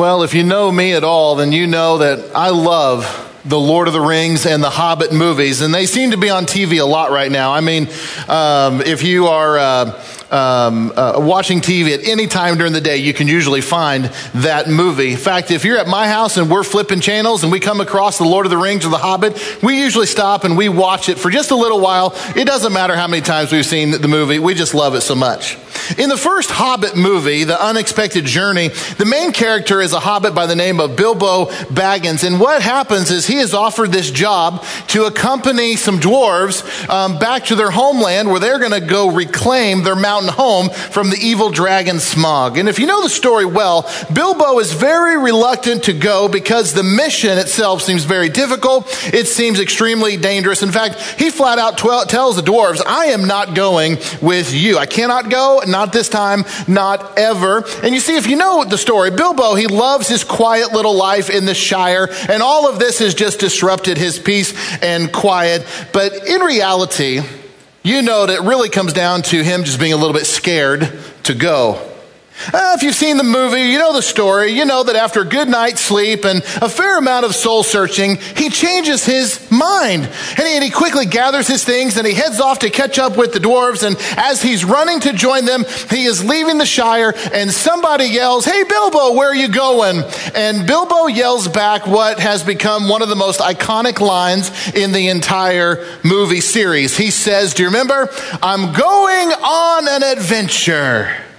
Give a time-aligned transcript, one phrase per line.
[0.00, 3.04] Well, if you know me at all, then you know that I love
[3.44, 6.46] the Lord of the Rings and the Hobbit movies, and they seem to be on
[6.46, 7.52] TV a lot right now.
[7.52, 7.86] I mean,
[8.26, 12.98] um, if you are uh, um, uh, watching TV at any time during the day,
[12.98, 14.04] you can usually find
[14.34, 15.12] that movie.
[15.12, 18.18] In fact, if you're at my house and we're flipping channels and we come across
[18.18, 21.18] the Lord of the Rings or the Hobbit, we usually stop and we watch it
[21.18, 22.14] for just a little while.
[22.36, 25.14] It doesn't matter how many times we've seen the movie, we just love it so
[25.14, 25.56] much.
[25.98, 30.46] In the first Hobbit movie, The Unexpected Journey, the main character is a hobbit by
[30.46, 32.24] the name of Bilbo Baggins.
[32.24, 37.46] And what happens is he is offered this job to accompany some dwarves um, back
[37.46, 41.50] to their homeland where they're going to go reclaim their mountain home from the evil
[41.50, 42.58] dragon Smaug.
[42.58, 46.82] And if you know the story well, Bilbo is very reluctant to go because the
[46.82, 48.86] mission itself seems very difficult.
[49.12, 50.62] It seems extremely dangerous.
[50.62, 54.78] In fact, he flat out tw- tells the dwarves, I am not going with you.
[54.78, 57.64] I cannot go, not this time, not ever.
[57.82, 61.30] And you see, if you know the story, Bilbo, he loves his quiet little life
[61.30, 65.66] in the Shire, and all of this has just disrupted his peace and quiet.
[65.92, 67.20] But in reality,
[67.82, 70.92] you know that it really comes down to him just being a little bit scared
[71.24, 71.89] to go.
[72.46, 74.52] Uh, if you've seen the movie, you know the story.
[74.52, 78.16] You know that after a good night's sleep and a fair amount of soul searching,
[78.16, 80.04] he changes his mind.
[80.04, 83.16] And he, and he, quickly gathers his things and he heads off to catch up
[83.16, 83.86] with the dwarves.
[83.86, 88.44] And as he's running to join them, he is leaving the Shire and somebody yells,
[88.46, 90.02] Hey, Bilbo, where are you going?
[90.34, 95.08] And Bilbo yells back what has become one of the most iconic lines in the
[95.08, 96.96] entire movie series.
[96.96, 98.08] He says, Do you remember?
[98.42, 101.29] I'm going on an adventure.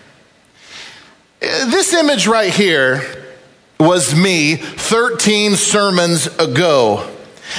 [1.42, 3.02] This image right here
[3.80, 7.10] was me 13 sermons ago.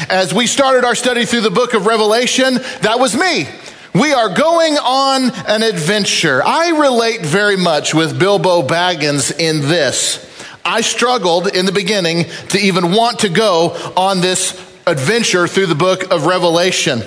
[0.09, 3.49] As we started our study through the book of Revelation, that was me.
[3.93, 6.45] We are going on an adventure.
[6.45, 10.31] I relate very much with Bilbo Baggins in this.
[10.65, 14.53] I struggled in the beginning to even want to go on this
[14.87, 17.03] adventure through the book of Revelation.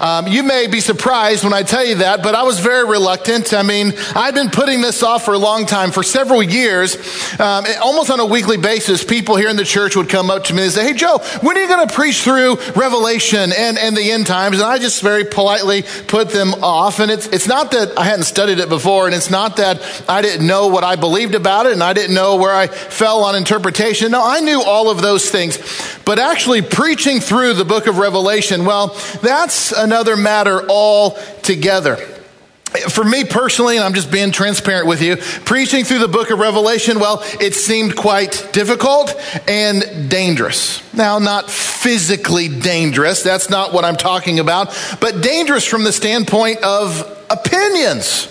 [0.00, 3.52] Um, you may be surprised when I tell you that, but I was very reluctant.
[3.52, 5.90] I mean, I've been putting this off for a long time.
[5.90, 6.96] For several years,
[7.40, 10.54] um, almost on a weekly basis, people here in the church would come up to
[10.54, 13.96] me and say, Hey, Joe, when are you going to preach through Revelation and, and
[13.96, 14.60] the end times?
[14.60, 17.00] And I just very politely put them off.
[17.00, 20.22] And it's, it's not that I hadn't studied it before, and it's not that I
[20.22, 23.34] didn't know what I believed about it, and I didn't know where I fell on
[23.36, 24.10] interpretation.
[24.10, 25.58] No, I knew all of those things.
[26.04, 31.96] But actually preaching through the book of Revelation, well, that's another matter altogether.
[32.88, 36.38] For me personally, and I'm just being transparent with you, preaching through the book of
[36.38, 39.12] Revelation, well, it seemed quite difficult
[39.48, 40.80] and dangerous.
[40.94, 44.68] Now, not physically dangerous, that's not what I'm talking about,
[45.00, 48.28] but dangerous from the standpoint of opinions.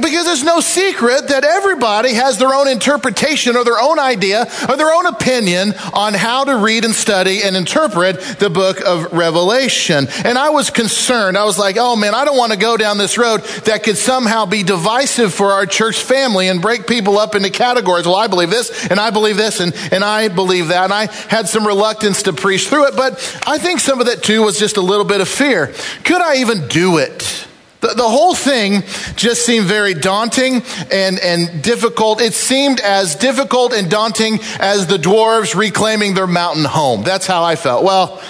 [0.00, 4.76] Because there's no secret that everybody has their own interpretation or their own idea or
[4.76, 10.06] their own opinion on how to read and study and interpret the book of Revelation.
[10.24, 11.36] And I was concerned.
[11.36, 13.96] I was like, oh man, I don't want to go down this road that could
[13.96, 18.06] somehow be divisive for our church family and break people up into categories.
[18.06, 20.84] Well, I believe this and I believe this and, and I believe that.
[20.84, 23.14] And I had some reluctance to preach through it, but
[23.46, 25.72] I think some of that too was just a little bit of fear.
[26.04, 27.47] Could I even do it?
[27.80, 28.82] The, the, whole thing
[29.14, 32.20] just seemed very daunting and, and difficult.
[32.20, 37.04] It seemed as difficult and daunting as the dwarves reclaiming their mountain home.
[37.04, 37.84] That's how I felt.
[37.84, 38.20] Well,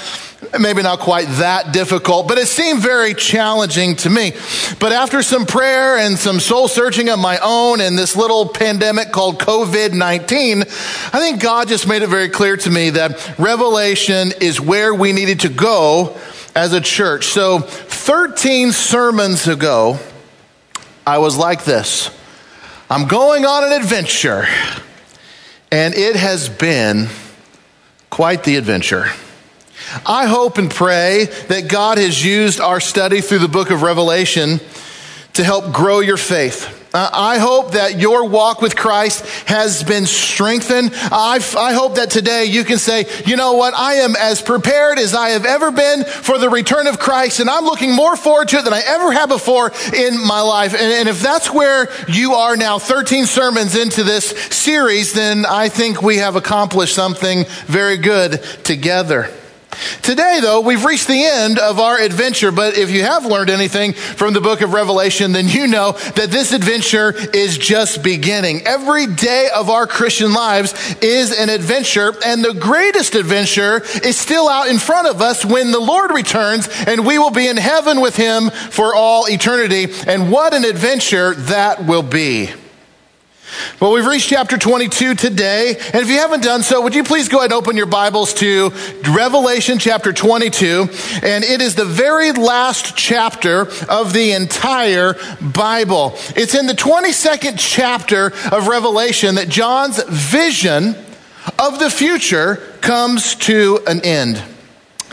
[0.61, 4.33] maybe not quite that difficult, but it seemed very challenging to me.
[4.79, 9.13] But after some prayer and some soul searching of my own and this little pandemic
[9.13, 10.65] called COVID 19, I
[11.19, 15.41] think God just made it very clear to me that Revelation is where we needed
[15.41, 16.19] to go
[16.59, 17.27] as a church.
[17.27, 19.97] So, 13 sermons ago,
[21.07, 22.11] I was like this
[22.91, 24.45] I'm going on an adventure,
[25.71, 27.09] and it has been
[28.11, 29.07] quite the adventure.
[30.05, 34.59] I hope and pray that God has used our study through the book of Revelation
[35.35, 40.07] to help grow your faith uh, I hope that your walk with Christ has been
[40.07, 40.91] strengthened.
[40.95, 43.75] I, I hope that today you can say, you know what?
[43.75, 47.51] I am as prepared as I have ever been for the return of Christ, and
[47.51, 50.73] I'm looking more forward to it than I ever have before in my life.
[50.73, 55.69] And, and if that's where you are now, 13 sermons into this series, then I
[55.69, 59.31] think we have accomplished something very good together.
[60.03, 63.93] Today, though, we've reached the end of our adventure, but if you have learned anything
[63.93, 68.63] from the book of Revelation, then you know that this adventure is just beginning.
[68.67, 70.73] Every day of our Christian lives
[71.03, 75.71] is an adventure, and the greatest adventure is still out in front of us when
[75.73, 79.93] the Lord returns and we will be in heaven with Him for all eternity.
[80.07, 82.51] And what an adventure that will be.
[83.81, 85.77] Well, we've reached chapter 22 today.
[85.77, 88.35] And if you haven't done so, would you please go ahead and open your Bibles
[88.35, 88.71] to
[89.09, 90.89] Revelation chapter 22?
[91.23, 96.15] And it is the very last chapter of the entire Bible.
[96.37, 100.97] It's in the 22nd chapter of Revelation that John's vision
[101.59, 104.43] of the future comes to an end.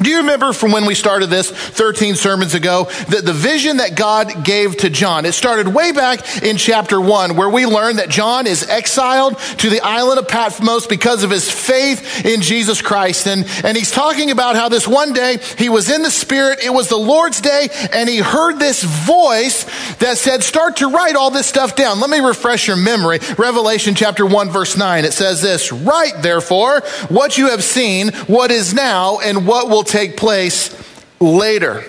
[0.01, 3.95] Do you remember from when we started this 13 sermons ago that the vision that
[3.95, 5.25] God gave to John?
[5.25, 9.69] It started way back in chapter 1 where we learned that John is exiled to
[9.69, 13.25] the island of Patmos because of his faith in Jesus Christ.
[13.25, 16.73] And, and he's talking about how this one day he was in the Spirit, it
[16.73, 19.63] was the Lord's day, and he heard this voice
[19.99, 22.01] that said, Start to write all this stuff down.
[22.01, 23.19] Let me refresh your memory.
[23.37, 25.05] Revelation chapter 1, verse 9.
[25.05, 29.84] It says this Write, therefore, what you have seen, what is now, and what will
[29.85, 30.75] take place
[31.19, 31.83] later.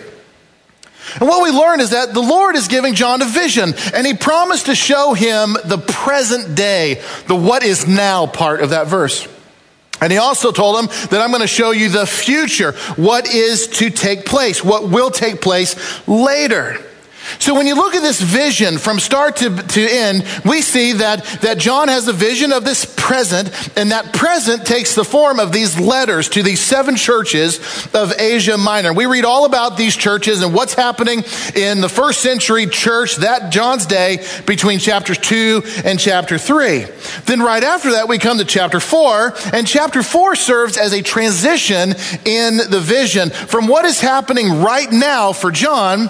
[1.19, 4.15] And what we learn is that the Lord is giving John a vision, and he
[4.15, 9.27] promised to show him the present day, the what is now part of that verse.
[10.01, 13.69] And he also told him that I'm going to show you the future, what is
[13.69, 16.85] to take place, what will take place later.
[17.39, 21.25] So when you look at this vision from start to, to end, we see that,
[21.43, 25.53] that John has a vision of this present, and that present takes the form of
[25.53, 27.59] these letters to these seven churches
[27.95, 28.93] of Asia Minor.
[28.93, 31.25] We read all about these churches and what's happening
[31.55, 36.85] in the first century church that John's day between chapters two and chapter three.
[37.27, 41.03] Then right after that, we come to chapter four, and chapter four serves as a
[41.03, 41.95] transition
[42.25, 46.09] in the vision from what is happening right now for John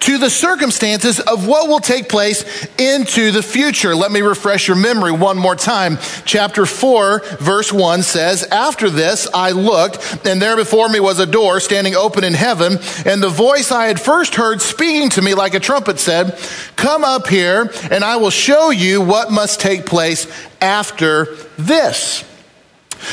[0.00, 2.44] to the circumstances of what will take place
[2.78, 3.94] into the future.
[3.94, 5.98] Let me refresh your memory one more time.
[6.24, 11.26] Chapter 4, verse 1 says, After this I looked, and there before me was a
[11.26, 15.34] door standing open in heaven, and the voice I had first heard speaking to me
[15.34, 16.38] like a trumpet said,
[16.76, 20.26] Come up here, and I will show you what must take place
[20.60, 22.24] after this.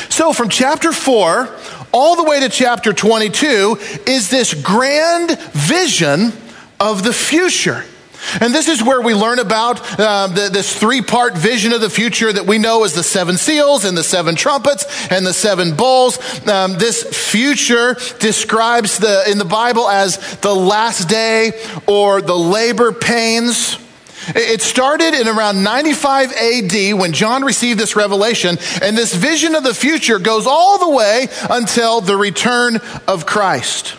[0.08, 1.48] So from chapter 4
[1.92, 6.32] all the way to chapter 22 is this grand vision
[6.80, 7.84] of the future.
[8.40, 11.90] And this is where we learn about uh, the, this three part vision of the
[11.90, 15.74] future that we know as the seven seals and the seven trumpets and the seven
[15.74, 16.18] bowls.
[16.48, 21.52] Um, this future describes the, in the Bible as the last day
[21.86, 23.78] or the labor pains.
[24.28, 29.62] It started in around 95 AD when John received this revelation, and this vision of
[29.62, 33.94] the future goes all the way until the return of Christ.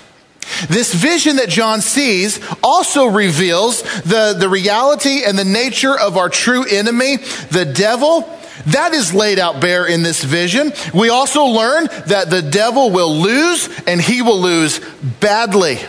[0.69, 6.29] This vision that John sees also reveals the, the reality and the nature of our
[6.29, 7.17] true enemy,
[7.51, 8.27] the devil.
[8.67, 10.73] That is laid out bare in this vision.
[10.93, 14.79] We also learn that the devil will lose and he will lose
[15.19, 15.79] badly.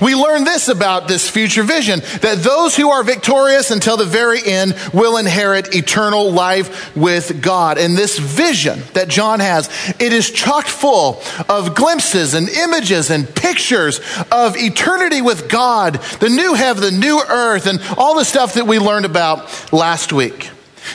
[0.00, 4.40] We learn this about this future vision that those who are victorious until the very
[4.44, 7.78] end will inherit eternal life with God.
[7.78, 9.68] And this vision that John has,
[10.00, 14.00] it is chock full of glimpses and images and pictures
[14.30, 18.66] of eternity with God, the new heaven, the new earth, and all the stuff that
[18.66, 20.50] we learned about last week.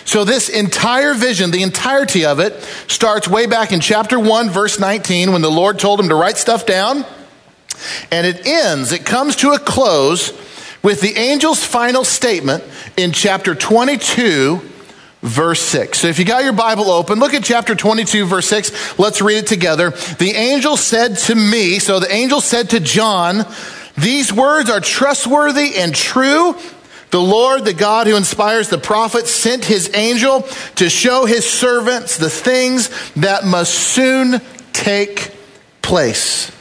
[0.06, 2.54] So, this entire vision, the entirety of it,
[2.88, 6.38] starts way back in chapter 1, verse 19, when the Lord told him to write
[6.38, 7.06] stuff down.
[8.12, 10.32] And it ends, it comes to a close
[10.84, 12.64] with the angel's final statement
[12.98, 14.62] in chapter 22,
[15.22, 16.00] verse 6.
[16.00, 18.98] So if you got your Bible open, look at chapter 22, verse 6.
[19.00, 19.92] Let's read it together.
[19.92, 23.46] The angel said to me, so the angel said to John,
[23.98, 26.56] These words are trustworthy and true.
[27.12, 30.44] The Lord, the God who inspires the prophets, sent his angel
[30.76, 34.40] to show his servants the things that must soon
[34.72, 35.34] take
[35.82, 36.52] place.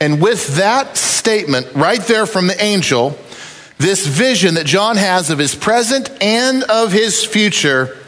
[0.00, 3.18] And with that statement right there from the angel,
[3.78, 7.98] this vision that John has of his present and of his future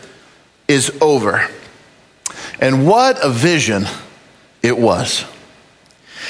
[0.69, 1.47] is over.
[2.61, 3.85] And what a vision
[4.63, 5.25] it was.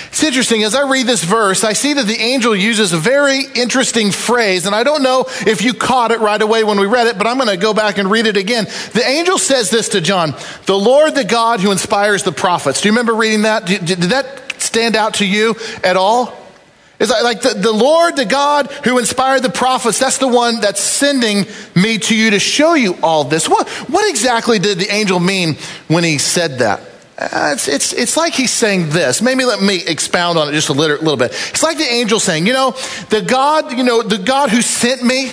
[0.08, 3.42] It's interesting, as I read this verse, I see that the angel uses a very
[3.54, 7.06] interesting phrase, and I don't know if you caught it right away when we read
[7.06, 8.64] it, but I'm going to go back and read it again.
[8.92, 10.34] The angel says this to John
[10.66, 12.80] The Lord, the God who inspires the prophets.
[12.80, 13.66] Do you remember reading that?
[13.66, 16.38] Did, did that stand out to you at all?
[16.98, 20.80] It's like the, the Lord, the God who inspired the prophets, that's the one that's
[20.80, 23.48] sending me to you to show you all this.
[23.48, 25.56] What, what exactly did the angel mean
[25.88, 26.91] when he said that?
[27.18, 29.20] Uh, it's, it's, it's like he's saying this.
[29.20, 31.32] Maybe let me expound on it just a little, little bit.
[31.50, 32.70] It's like the angel saying, you know,
[33.10, 35.32] the God, you know, the God who sent me,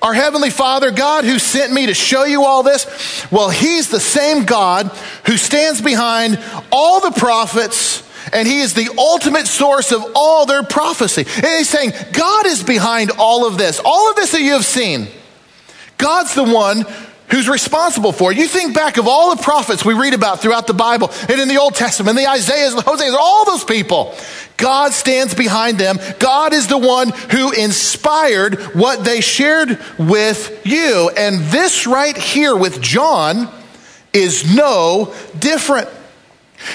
[0.00, 4.00] our Heavenly Father, God who sent me to show you all this, well, He's the
[4.00, 4.86] same God
[5.26, 10.62] who stands behind all the prophets and he is the ultimate source of all their
[10.62, 11.22] prophecy.
[11.36, 13.80] And he's saying, God is behind all of this.
[13.84, 15.08] All of this that you have seen.
[15.98, 16.84] God's the one
[17.32, 18.38] who's responsible for it.
[18.38, 21.48] You think back of all the prophets we read about throughout the Bible and in
[21.48, 24.14] the Old Testament, the Isaiahs, the Hoseas, all those people.
[24.58, 25.98] God stands behind them.
[26.18, 31.10] God is the one who inspired what they shared with you.
[31.16, 33.48] And this right here with John
[34.12, 35.88] is no different.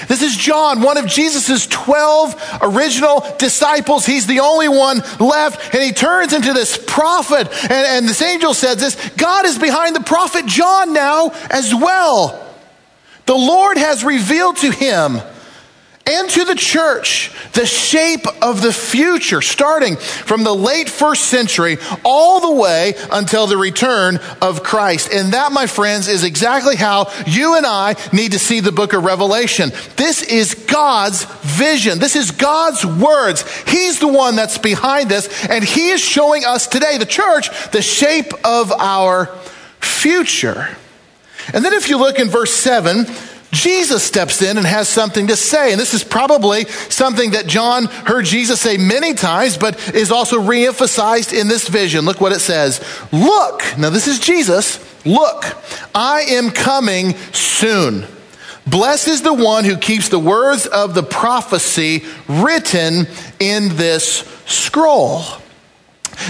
[0.06, 4.06] This is John, one of Jesus' 12 original disciples.
[4.06, 7.48] He's the only one left, and he turns into this prophet.
[7.62, 12.44] And, and this angel says this God is behind the prophet John now as well.
[13.26, 15.20] The Lord has revealed to him
[16.08, 21.76] and to the church the shape of the future, starting from the late first century
[22.04, 25.12] all the way until the return of Christ.
[25.12, 28.92] And that, my friends, is exactly how you and I need to see the book
[28.92, 29.70] of Revelation.
[29.96, 31.98] This is God's vision.
[31.98, 33.44] This is God's words.
[33.62, 37.82] He's the one that's behind this, and He is showing us today, the church, the
[37.82, 39.26] shape of our
[39.80, 40.76] future.
[41.52, 43.06] And then if you look in verse 7,
[43.50, 45.72] Jesus steps in and has something to say.
[45.72, 50.38] And this is probably something that John heard Jesus say many times, but is also
[50.38, 52.04] reemphasized in this vision.
[52.04, 52.80] Look what it says.
[53.12, 54.84] Look, now this is Jesus.
[55.06, 55.44] Look,
[55.94, 58.06] I am coming soon.
[58.66, 63.06] Blessed is the one who keeps the words of the prophecy written
[63.40, 65.22] in this scroll.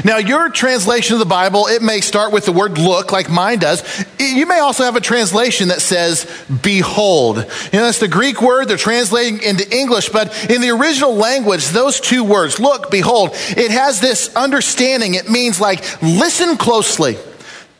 [0.04, 3.58] Now, your translation of the Bible, it may start with the word look, like mine
[3.58, 3.82] does.
[4.18, 6.30] You may also have a translation that says
[6.62, 7.38] behold.
[7.38, 7.42] You
[7.78, 8.68] know, that's the Greek word.
[8.68, 13.70] They're translating into English, but in the original language, those two words, look, behold, it
[13.70, 15.14] has this understanding.
[15.14, 17.16] It means like listen closely.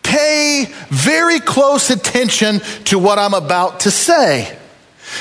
[0.03, 4.58] Pay very close attention to what I'm about to say.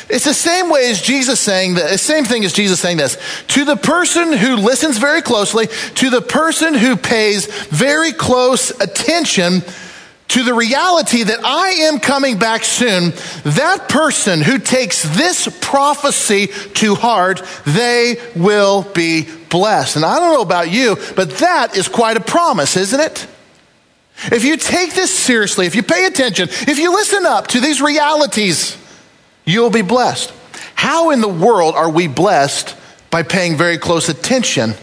[0.10, 3.18] It's the same way as Jesus saying the same thing as Jesus saying this.
[3.50, 9.62] To the person who listens very closely, to the person who pays very close attention
[10.30, 13.12] to the reality that I am coming back soon,
[13.44, 19.96] that person who takes this prophecy to heart, they will be blessed.
[19.96, 23.28] And I don't know about you, but that is quite a promise, isn't it?
[24.32, 27.82] If you take this seriously, if you pay attention, if you listen up to these
[27.82, 28.76] realities,
[29.48, 30.32] you'll be blessed.
[30.76, 32.76] How in the world are we blessed
[33.10, 34.76] by paying very close attention?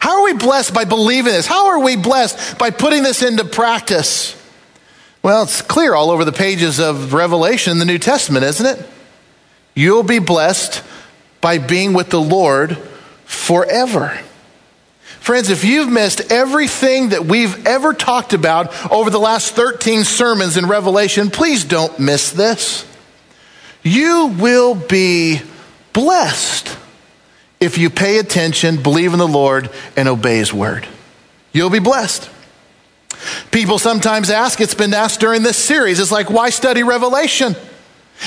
[0.00, 1.46] How are we blessed by believing this?
[1.46, 4.34] How are we blessed by putting this into practice?
[5.22, 8.88] Well, it's clear all over the pages of Revelation in the New Testament, isn't it?
[9.74, 10.82] You'll be blessed
[11.40, 12.78] by being with the Lord
[13.24, 14.18] forever.
[15.20, 20.56] Friends, if you've missed everything that we've ever talked about over the last 13 sermons
[20.56, 22.89] in Revelation, please don't miss this.
[23.82, 25.40] You will be
[25.92, 26.76] blessed
[27.60, 30.86] if you pay attention, believe in the Lord, and obey His word.
[31.52, 32.30] You'll be blessed.
[33.50, 37.54] People sometimes ask, it's been asked during this series, it's like, why study Revelation?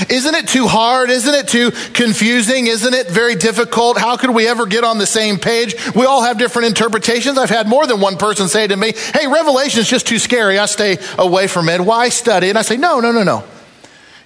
[0.09, 1.11] Isn't it too hard?
[1.11, 2.65] Isn't it too confusing?
[2.65, 3.97] Isn't it very difficult?
[3.97, 5.75] How could we ever get on the same page?
[5.93, 7.37] We all have different interpretations.
[7.37, 10.57] I've had more than one person say to me, Hey, Revelation is just too scary.
[10.57, 11.79] I stay away from it.
[11.79, 12.49] Why study?
[12.49, 13.43] And I say, No, no, no, no.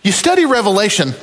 [0.07, 1.13] You study Revelation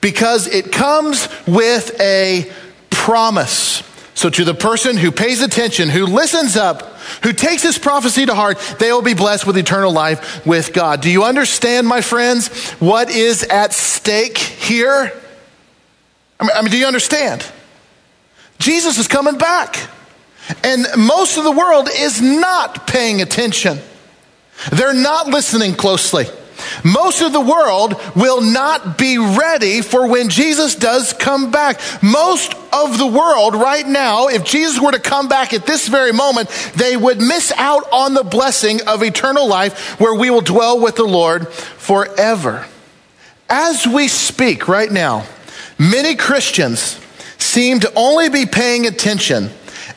[0.00, 2.50] because it comes with a
[2.88, 3.82] promise.
[4.14, 8.34] So, to the person who pays attention, who listens up, who takes this prophecy to
[8.34, 11.02] heart, they will be blessed with eternal life with God.
[11.02, 12.48] Do you understand, my friends,
[12.80, 15.12] what is at stake here?
[16.40, 17.44] I mean, I mean do you understand?
[18.58, 19.76] Jesus is coming back.
[20.64, 23.80] And most of the world is not paying attention.
[24.72, 26.24] They're not listening closely.
[26.84, 31.80] Most of the world will not be ready for when Jesus does come back.
[32.02, 36.12] Most of the world right now, if Jesus were to come back at this very
[36.12, 40.80] moment, they would miss out on the blessing of eternal life where we will dwell
[40.80, 42.66] with the Lord forever.
[43.48, 45.26] As we speak right now,
[45.78, 47.00] many Christians
[47.38, 49.50] seem to only be paying attention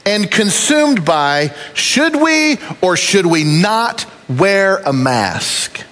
[0.05, 5.85] and consumed by should we or should we not wear a mask?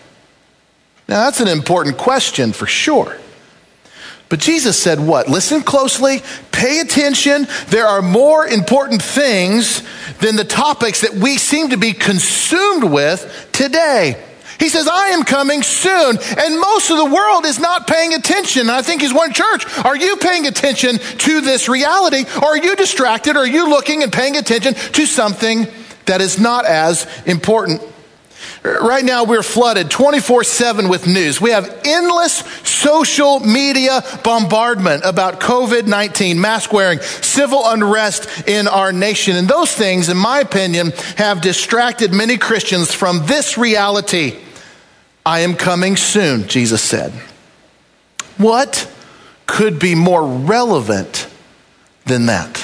[1.12, 3.18] Now, that's an important question for sure.
[4.30, 5.28] But Jesus said what?
[5.28, 6.22] Listen closely,
[6.54, 7.48] pay attention.
[7.68, 9.84] There are more important things
[10.22, 14.24] than the topics that we seem to be consumed with today.
[14.58, 16.18] He says, I am coming soon.
[16.38, 18.62] And most of the world is not paying attention.
[18.62, 19.66] And I think he's one church.
[19.80, 22.24] Are you paying attention to this reality?
[22.38, 23.36] Or are you distracted?
[23.36, 25.68] Or are you looking and paying attention to something
[26.06, 27.82] that is not as important?
[28.64, 31.42] Right now, we're flooded 24 7 with news.
[31.42, 38.92] We have endless social media bombardment about COVID 19, mask wearing, civil unrest in our
[38.92, 39.36] nation.
[39.36, 44.38] And those things, in my opinion, have distracted many Christians from this reality
[45.26, 47.12] I am coming soon, Jesus said.
[48.38, 48.92] What
[49.48, 51.28] could be more relevant
[52.06, 52.61] than that?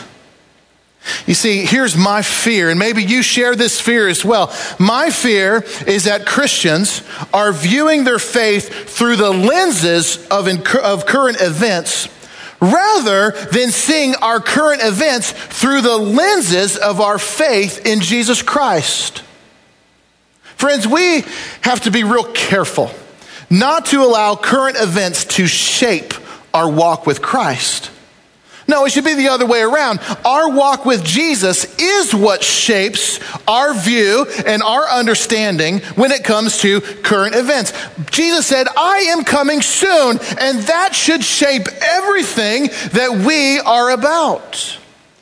[1.26, 4.54] You see, here's my fear, and maybe you share this fear as well.
[4.80, 7.02] My fear is that Christians
[7.34, 12.10] are viewing their faith through the lenses of, of current events
[12.60, 19.24] rather than seeing our current events through the lenses of our faith in Jesus Christ.
[20.56, 21.24] Friends, we
[21.62, 22.92] have to be real careful
[23.50, 26.14] not to allow current events to shape
[26.54, 27.92] our walk with Christ.
[28.68, 30.00] No, it should be the other way around.
[30.26, 36.58] Our walk with Jesus is what shapes our view and our understanding when it comes
[36.60, 37.72] to current events.
[38.12, 44.78] Jesus said, I am coming soon, and that should shape everything that we are about.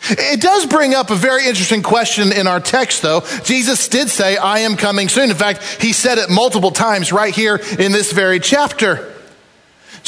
[0.07, 3.21] It does bring up a very interesting question in our text, though.
[3.43, 5.29] Jesus did say, I am coming soon.
[5.31, 9.14] In fact, he said it multiple times right here in this very chapter.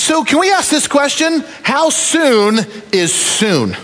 [0.08, 1.44] So, can we ask this question?
[1.64, 2.60] How soon
[2.94, 3.76] is soon?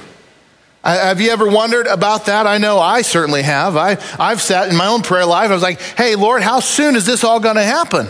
[0.82, 2.48] Uh, have you ever wondered about that?
[2.48, 3.76] I know I certainly have.
[3.76, 5.52] I, I've sat in my own prayer life.
[5.52, 8.08] I was like, hey, Lord, how soon is this all going to happen?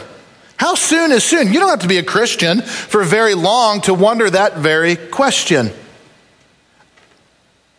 [0.57, 1.51] How soon is soon?
[1.51, 5.71] You don't have to be a Christian for very long to wonder that very question.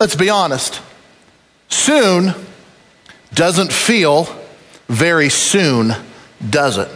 [0.00, 0.80] Let's be honest.
[1.68, 2.34] Soon
[3.32, 4.26] doesn't feel
[4.88, 5.92] very soon,
[6.50, 6.88] does it?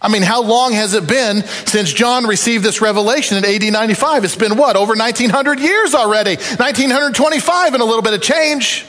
[0.00, 4.24] I mean, how long has it been since John received this revelation in AD 95?
[4.24, 6.36] It's been what, over 1900 years already?
[6.36, 8.84] 1925 and a little bit of change.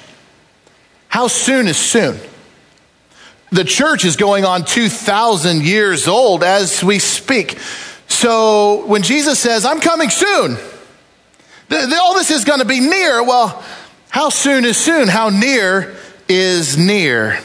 [1.08, 2.20] How soon is soon?
[3.52, 7.58] The church is going on 2,000 years old as we speak.
[8.10, 10.58] So when Jesus says, I'm coming soon,
[11.72, 13.24] all this is going to be near.
[13.24, 13.64] Well,
[14.10, 15.08] how soon is soon?
[15.08, 15.96] How near
[16.28, 17.40] is near?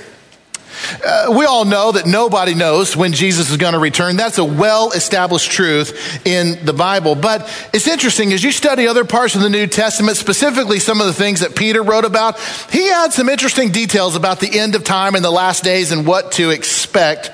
[1.04, 4.16] Uh, we all know that nobody knows when Jesus is going to return.
[4.16, 7.14] That's a well established truth in the Bible.
[7.14, 11.06] But it's interesting as you study other parts of the New Testament, specifically some of
[11.06, 12.38] the things that Peter wrote about,
[12.70, 16.06] he had some interesting details about the end of time and the last days and
[16.06, 17.30] what to expect.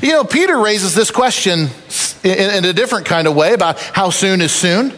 [0.00, 1.68] You know, Peter raises this question
[2.22, 4.92] in, in a different kind of way about how soon is soon.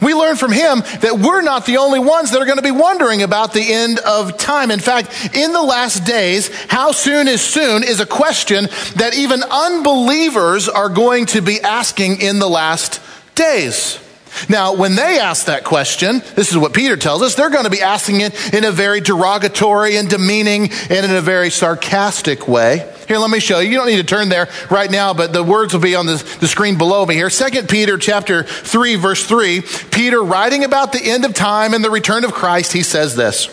[0.00, 2.70] We learn from him that we're not the only ones that are going to be
[2.70, 4.70] wondering about the end of time.
[4.70, 9.42] In fact, in the last days, how soon is soon is a question that even
[9.42, 13.00] unbelievers are going to be asking in the last
[13.34, 13.98] days.
[14.48, 17.70] Now, when they ask that question, this is what Peter tells us, they're going to
[17.70, 22.92] be asking it in a very derogatory and demeaning and in a very sarcastic way.
[23.08, 23.70] Here, let me show you.
[23.70, 26.16] You don't need to turn there right now, but the words will be on the,
[26.40, 27.30] the screen below me here.
[27.30, 29.62] Second Peter chapter 3, verse 3.
[29.90, 33.48] Peter, writing about the end of time and the return of Christ, he says this.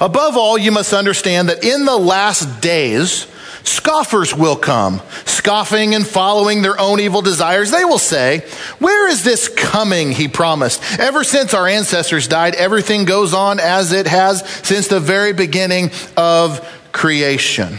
[0.00, 3.26] Above all, you must understand that in the last days,
[3.64, 7.70] Scoffers will come, scoffing and following their own evil desires.
[7.70, 8.40] They will say,
[8.78, 10.82] Where is this coming he promised?
[11.00, 15.90] Ever since our ancestors died, everything goes on as it has since the very beginning
[16.16, 16.60] of
[16.92, 17.78] creation.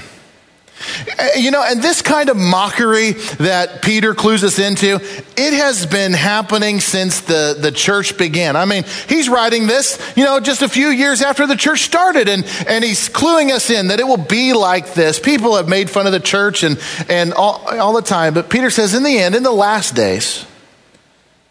[1.17, 5.85] Eh, you know, and this kind of mockery that Peter clues us into, it has
[5.85, 8.55] been happening since the, the church began.
[8.55, 12.27] I mean, he's writing this, you know, just a few years after the church started,
[12.27, 15.19] and, and he's cluing us in that it will be like this.
[15.19, 18.69] People have made fun of the church and, and all, all the time, but Peter
[18.69, 20.45] says, in the end, in the last days,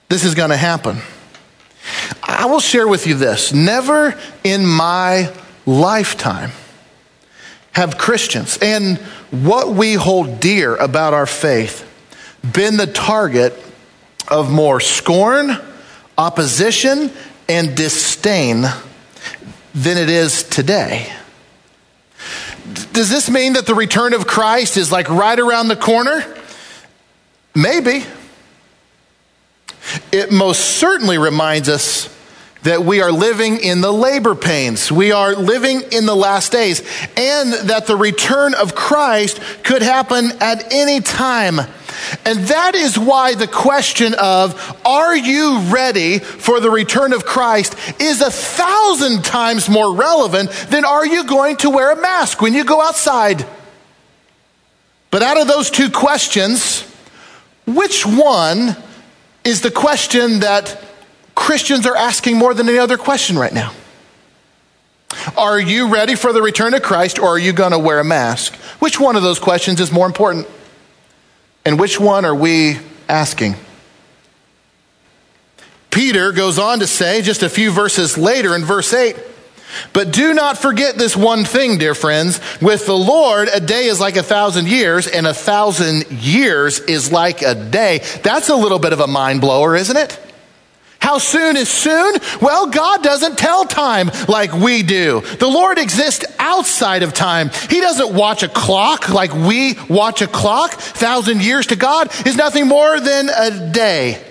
[0.09, 0.99] this is going to happen.
[2.23, 5.33] I will share with you this never in my
[5.67, 6.51] lifetime
[7.75, 8.99] have Christians and
[9.31, 11.91] what we hold dear about our faith
[12.53, 13.53] been the target
[14.29, 15.59] of more scorn,
[16.17, 17.11] opposition,
[17.49, 18.63] and disdain
[19.75, 21.13] than it is today.
[22.93, 26.25] Does this mean that the return of Christ is like right around the corner?
[27.55, 28.05] Maybe.
[30.13, 32.14] It most certainly reminds us
[32.65, 34.91] that we are living in the labor pains.
[34.91, 36.81] We are living in the last days,
[37.17, 41.61] and that the return of Christ could happen at any time.
[42.25, 47.77] And that is why the question of, are you ready for the return of Christ
[48.01, 52.55] is a thousand times more relevant than are you going to wear a mask when
[52.55, 53.47] you go outside?
[55.11, 56.83] But out of those two questions,
[57.67, 58.77] which one
[59.45, 60.83] is the question that
[61.35, 63.73] Christians are asking more than any other question right now.
[65.37, 68.05] Are you ready for the return of Christ or are you going to wear a
[68.05, 68.55] mask?
[68.81, 70.47] Which one of those questions is more important?
[71.65, 73.57] And which one are we asking?
[75.91, 79.17] Peter goes on to say, just a few verses later in verse 8,
[79.93, 82.41] But do not forget this one thing, dear friends.
[82.61, 87.13] With the Lord, a day is like a thousand years, and a thousand years is
[87.13, 88.01] like a day.
[88.23, 90.19] That's a little bit of a mind blower, isn't it?
[91.05, 92.15] How soon is soon?
[92.41, 95.21] Well, God doesn't tell time like we do.
[95.21, 97.51] The Lord exists outside of time.
[97.69, 100.73] He doesn't watch a clock like we watch a clock.
[100.73, 104.25] Thousand years to God is nothing more than a day.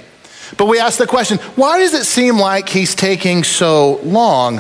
[0.58, 4.60] But we ask the question, why does it seem like He's taking so long?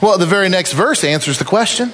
[0.00, 1.92] Well, the very next verse answers the question.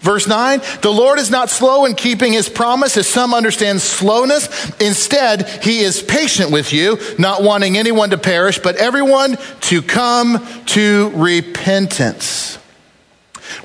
[0.00, 4.48] Verse 9, the Lord is not slow in keeping his promise, as some understand slowness.
[4.80, 10.46] Instead, he is patient with you, not wanting anyone to perish, but everyone to come
[10.66, 12.58] to repentance.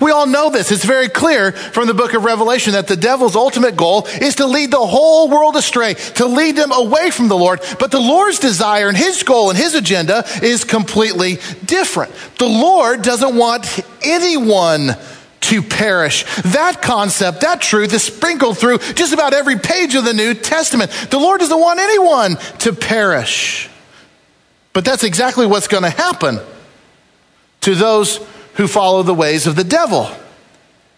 [0.02, 0.72] We all know this.
[0.72, 4.46] It's very clear from the book of Revelation that the devil's ultimate goal is to
[4.46, 7.62] lead the whole world astray, to lead them away from the Lord.
[7.80, 12.14] But the Lord's desire and his goal and his agenda is completely different.
[12.40, 14.96] The Lord doesn't want anyone
[15.46, 16.26] to perish.
[16.44, 20.92] That concept, that truth is sprinkled through just about every page of the New Testament.
[21.10, 23.70] The Lord doesn't want anyone to perish.
[24.74, 26.40] But that's exactly what's going to happen
[27.62, 28.20] to those
[28.56, 30.10] who follow the ways of the devil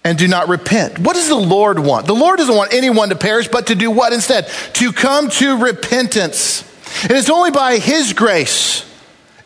[0.04, 0.98] and do not repent.
[1.00, 2.08] What does the Lord want?
[2.08, 4.48] The Lord doesn't want anyone to perish, but to do what instead?
[4.76, 6.64] To come to repentance.
[7.04, 8.84] It's only by His grace.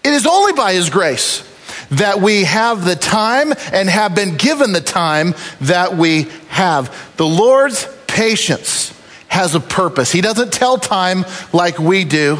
[0.04, 1.48] It is only by His grace
[1.92, 7.16] that we have the time and have been given the time that we have.
[7.18, 10.12] The Lord's patience has a purpose.
[10.12, 12.38] He doesn't tell time like we do.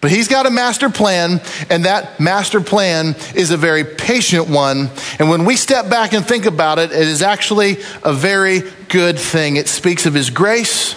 [0.00, 4.90] But he's got a master plan, and that master plan is a very patient one.
[5.18, 9.18] And when we step back and think about it, it is actually a very good
[9.18, 9.56] thing.
[9.56, 10.94] It speaks of his grace,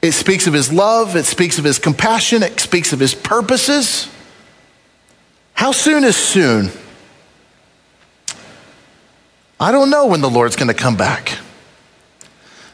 [0.00, 4.08] it speaks of his love, it speaks of his compassion, it speaks of his purposes.
[5.54, 6.70] How soon is soon?
[9.58, 11.38] I don't know when the Lord's going to come back.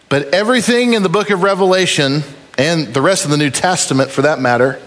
[0.09, 2.23] But everything in the book of Revelation
[2.59, 4.81] and the rest of the New Testament, for that matter,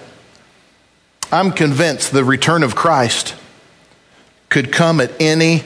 [1.32, 3.36] I'm convinced the return of Christ
[4.50, 5.64] could come at any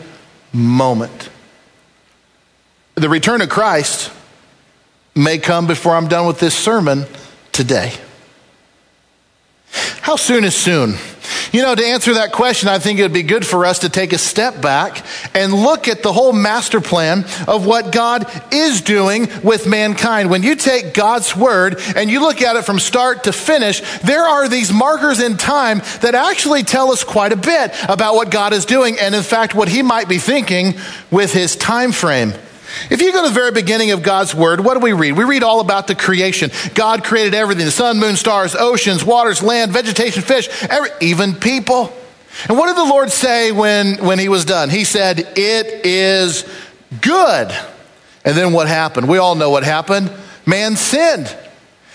[0.54, 1.30] moment.
[2.96, 4.12] The return of Christ
[5.16, 7.06] may come before I'm done with this sermon
[7.52, 7.94] today.
[10.02, 10.94] How soon is soon?
[11.52, 13.90] You know, to answer that question, I think it would be good for us to
[13.90, 18.82] take a step back and look at the whole master plan of what God is
[18.82, 20.30] doing with mankind.
[20.30, 24.24] When you take God's word and you look at it from start to finish, there
[24.24, 28.54] are these markers in time that actually tell us quite a bit about what God
[28.54, 30.76] is doing and in fact what he might be thinking
[31.12, 32.34] with his time frame.
[32.90, 35.14] If you go to the very beginning of God's word, what do we read?
[35.14, 36.52] We read all about the creation.
[36.74, 41.94] God created everything the sun, moon, stars, oceans, waters, land, vegetation, fish, every, even people.
[42.48, 44.70] And what did the Lord say when, when he was done?
[44.70, 46.48] He said, It is
[47.02, 47.52] good.
[48.24, 49.08] And then what happened?
[49.08, 50.12] We all know what happened.
[50.46, 51.36] Man sinned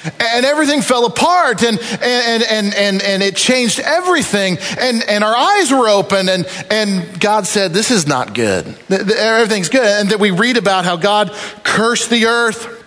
[0.04, 4.58] and everything fell apart and, and, and, and, and it changed everything.
[4.78, 8.66] And, and our eyes were open and, and god said this is not good.
[8.90, 9.84] Everything's good.
[9.84, 12.81] And then we read about how god cursed the earth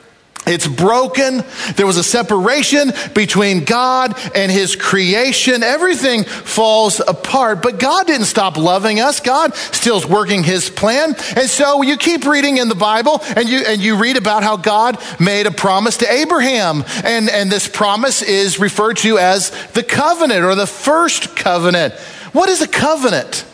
[0.47, 1.43] it's broken.
[1.75, 5.63] There was a separation between God and his creation.
[5.63, 9.19] Everything falls apart, but God didn't stop loving us.
[9.19, 11.15] God still's working his plan.
[11.35, 14.57] And so you keep reading in the Bible and you, and you read about how
[14.57, 16.83] God made a promise to Abraham.
[17.03, 21.93] And, and this promise is referred to as the covenant or the first covenant.
[22.33, 23.45] What is a covenant?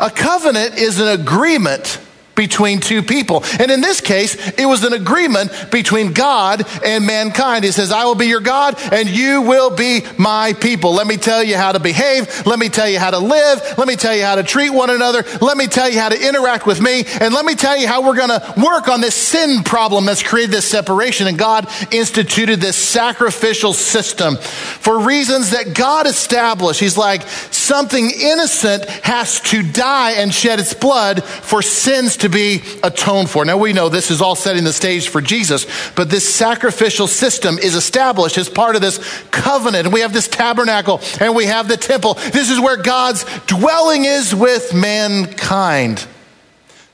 [0.00, 2.00] A covenant is an agreement
[2.38, 3.42] between two people.
[3.58, 7.64] And in this case, it was an agreement between God and mankind.
[7.64, 10.92] He says, I will be your God and you will be my people.
[10.94, 12.46] Let me tell you how to behave.
[12.46, 13.76] Let me tell you how to live.
[13.76, 15.24] Let me tell you how to treat one another.
[15.40, 17.04] Let me tell you how to interact with me.
[17.20, 20.22] And let me tell you how we're going to work on this sin problem that's
[20.22, 21.26] created this separation.
[21.26, 26.78] And God instituted this sacrificial system for reasons that God established.
[26.78, 32.62] He's like, something innocent has to die and shed its blood for sins to be
[32.82, 33.44] atoned for.
[33.44, 37.58] Now we know this is all setting the stage for Jesus, but this sacrificial system
[37.58, 38.98] is established as part of this
[39.30, 39.86] covenant.
[39.86, 42.14] And we have this tabernacle and we have the temple.
[42.14, 46.06] This is where God's dwelling is with mankind.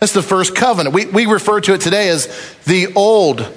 [0.00, 0.94] That's the first covenant.
[0.94, 2.26] We, we refer to it today as
[2.66, 3.50] the old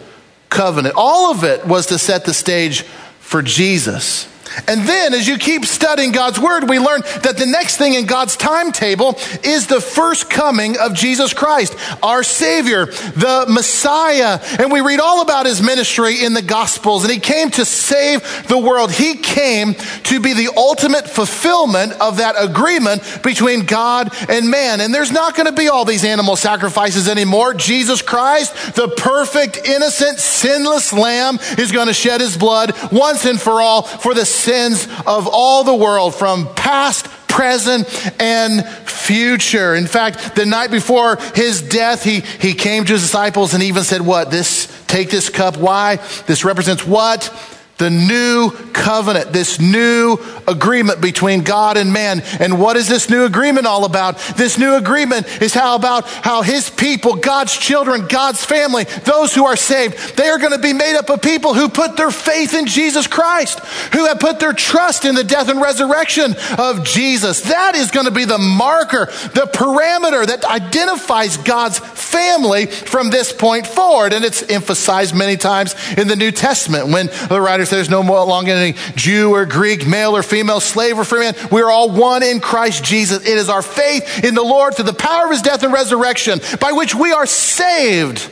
[0.49, 0.95] covenant.
[0.97, 2.83] All of it was to set the stage
[3.19, 4.27] for Jesus.
[4.67, 8.05] And then, as you keep studying God's Word, we learn that the next thing in
[8.05, 14.39] God's timetable is the first coming of Jesus Christ, our Savior, the Messiah.
[14.59, 18.47] And we read all about His ministry in the Gospels, and He came to save
[18.47, 18.91] the world.
[18.91, 24.81] He came to be the ultimate fulfillment of that agreement between God and man.
[24.81, 27.53] And there's not going to be all these animal sacrifices anymore.
[27.53, 33.39] Jesus Christ, the perfect, innocent, sinless Lamb, is going to shed His blood once and
[33.39, 37.85] for all for the sins of all the world from past, present,
[38.21, 39.75] and future.
[39.75, 43.83] In fact, the night before his death, he, he came to his disciples and even
[43.83, 44.31] said, What?
[44.31, 45.57] This, take this cup.
[45.57, 45.97] Why?
[46.27, 47.29] This represents what?
[47.77, 52.21] The new covenant, this new agreement between God and man.
[52.39, 54.17] And what is this new agreement all about?
[54.35, 59.45] This new agreement is how about how his people, God's children, God's family, those who
[59.45, 62.53] are saved, they are going to be made up of people who put their faith
[62.53, 63.59] in Jesus Christ,
[63.93, 67.41] who have put their trust in the death and resurrection of Jesus.
[67.41, 73.33] That is going to be the marker, the parameter that identifies God's family from this
[73.33, 74.13] point forward.
[74.13, 78.25] And it's emphasized many times in the New Testament when the writers there's no more
[78.25, 81.35] longer any Jew or Greek, male or female, slave or free man.
[81.51, 83.25] We're all one in Christ Jesus.
[83.25, 86.39] It is our faith in the Lord through the power of his death and resurrection
[86.59, 88.31] by which we are saved.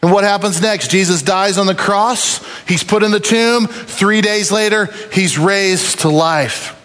[0.00, 0.90] And what happens next?
[0.90, 2.44] Jesus dies on the cross.
[2.68, 3.66] He's put in the tomb.
[3.66, 6.77] Three days later, he's raised to life.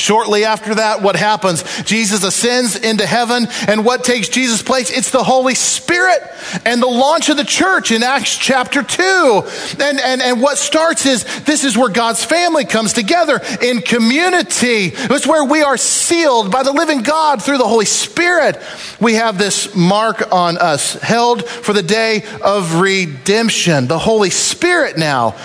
[0.00, 1.62] Shortly after that, what happens?
[1.82, 4.90] Jesus ascends into heaven, and what takes Jesus' place?
[4.90, 6.22] It's the Holy Spirit
[6.64, 9.42] and the launch of the church in Acts chapter 2.
[9.78, 14.92] And, and, and what starts is this is where God's family comes together in community.
[14.94, 18.60] It's where we are sealed by the living God through the Holy Spirit.
[19.00, 23.86] We have this mark on us, held for the day of redemption.
[23.86, 25.36] The Holy Spirit now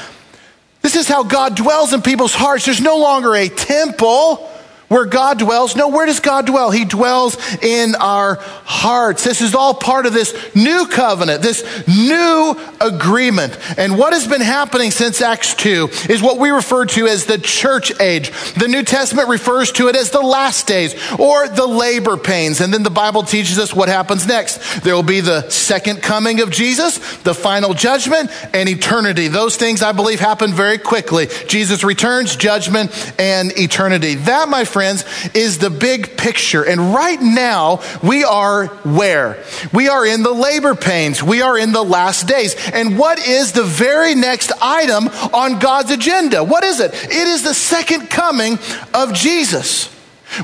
[0.86, 2.66] this is how God dwells in people's hearts.
[2.66, 4.48] There's no longer a temple
[4.88, 5.76] where God dwells.
[5.76, 6.72] No, where does God dwell?
[6.72, 9.24] He dwells in our hearts.
[9.24, 13.58] This is all part of this new covenant, this new agreement.
[13.78, 17.38] And what has been happening since Acts 2 is what we refer to as the
[17.38, 18.32] church age.
[18.54, 22.62] The New Testament refers to it as the last days or the labor pains.
[22.62, 24.84] And then the Bible teaches us what happens next.
[24.84, 29.28] There will be the second coming of Jesus, the final judgment, and eternity.
[29.28, 31.28] Those things I believe happen very quickly.
[31.48, 34.16] Jesus returns, judgment, and eternity.
[34.16, 36.64] That, my friends, is the big picture.
[36.64, 39.44] And right now, we are where?
[39.74, 41.24] We are in the labor pains.
[41.24, 42.56] We are in the last days.
[42.74, 46.44] And what is the very next item on God's agenda?
[46.44, 46.94] What is it?
[46.94, 48.60] It is the second coming
[48.94, 49.92] of Jesus.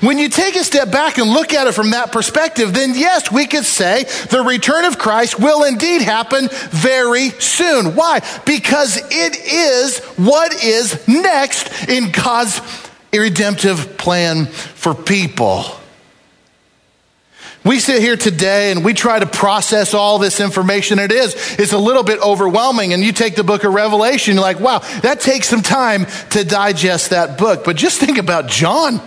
[0.02, 3.32] When you take a step back and look at it from that perspective, then yes,
[3.32, 7.96] we could say the return of Christ will indeed happen very soon.
[7.96, 8.22] Why?
[8.46, 12.62] Because it is what is next in God's
[13.20, 15.66] redemptive plan for people.
[17.64, 20.98] We sit here today and we try to process all this information.
[20.98, 22.94] It is, it's a little bit overwhelming.
[22.94, 26.44] And you take the book of Revelation, you're like, wow, that takes some time to
[26.44, 27.64] digest that book.
[27.64, 29.00] But just think about John,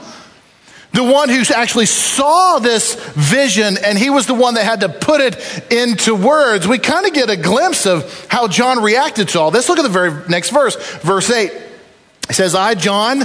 [0.93, 4.89] the one who actually saw this vision and he was the one that had to
[4.89, 6.69] put it into words.
[6.69, 9.69] We kind of get a glimpse of how John reacted to all this.
[9.69, 11.51] Look at the very next verse, verse 8.
[12.31, 13.25] It says, I, John,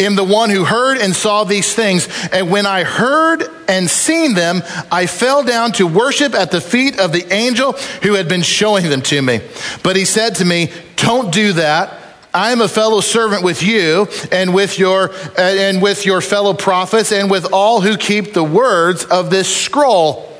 [0.00, 2.08] am the one who heard and saw these things.
[2.32, 6.98] And when I heard and seen them, I fell down to worship at the feet
[7.00, 9.40] of the angel who had been showing them to me.
[9.82, 11.94] But he said to me, Don't do that.
[12.32, 17.10] I am a fellow servant with you and with your and with your fellow prophets
[17.10, 20.30] and with all who keep the words of this scroll.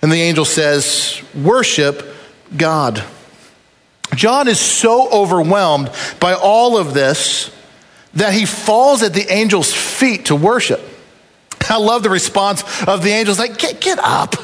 [0.00, 2.16] And the angel says, "Worship
[2.56, 3.04] God."
[4.14, 7.50] John is so overwhelmed by all of this
[8.14, 10.80] that he falls at the angel's feet to worship.
[11.68, 14.34] I love the response of the angels like, get, get up.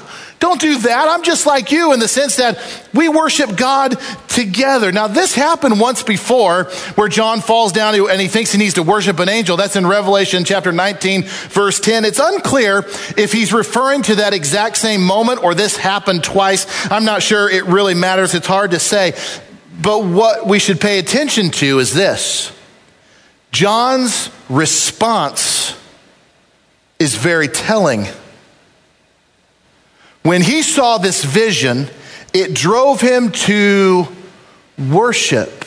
[0.40, 1.08] Don't do that.
[1.08, 2.58] I'm just like you in the sense that
[2.94, 4.92] we worship God together.
[4.92, 8.84] Now, this happened once before where John falls down and he thinks he needs to
[8.84, 9.56] worship an angel.
[9.56, 12.04] That's in Revelation chapter 19, verse 10.
[12.04, 12.84] It's unclear
[13.16, 16.66] if he's referring to that exact same moment or this happened twice.
[16.90, 18.32] I'm not sure it really matters.
[18.34, 19.14] It's hard to say.
[19.80, 22.52] But what we should pay attention to is this
[23.52, 25.74] John's response
[26.98, 28.06] is very telling.
[30.22, 31.88] When he saw this vision,
[32.34, 34.06] it drove him to
[34.90, 35.64] worship.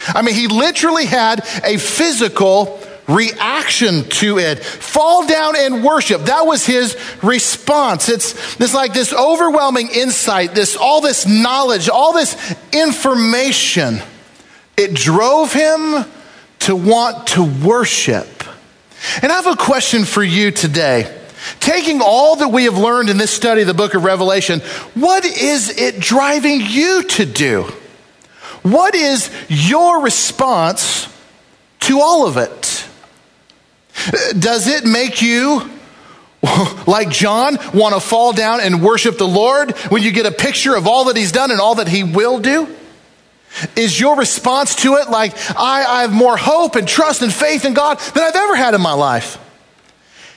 [0.00, 4.62] I mean, he literally had a physical reaction to it.
[4.64, 6.22] Fall down and worship.
[6.22, 8.08] That was his response.
[8.08, 12.36] It's, it's like this overwhelming insight, this, all this knowledge, all this
[12.72, 14.00] information
[14.78, 16.04] it drove him
[16.60, 18.26] to want to worship.
[19.22, 21.14] And I have a question for you today.
[21.60, 24.60] Taking all that we have learned in this study of the book of Revelation,
[24.94, 27.62] what is it driving you to do?
[28.62, 31.08] What is your response
[31.80, 32.84] to all of it?
[34.38, 35.70] Does it make you,
[36.86, 40.76] like John, want to fall down and worship the Lord when you get a picture
[40.76, 42.76] of all that he's done and all that he will do?
[43.76, 47.64] Is your response to it like, I, I have more hope and trust and faith
[47.64, 49.38] in God than I've ever had in my life?